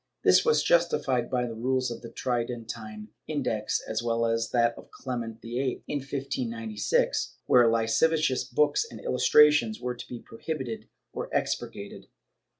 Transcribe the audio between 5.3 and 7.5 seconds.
VHI, in 1596,